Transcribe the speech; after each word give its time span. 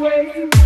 away. 0.00 0.59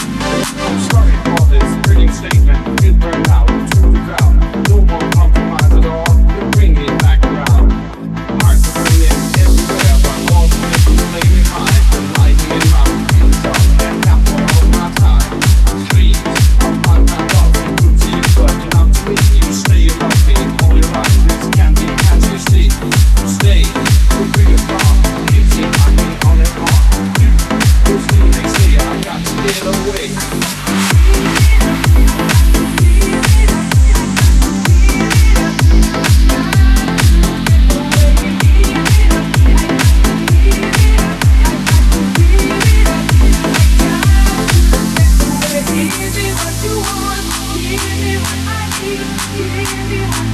I'm 0.00 0.97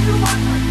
you 0.05 0.11
want. 0.21 0.64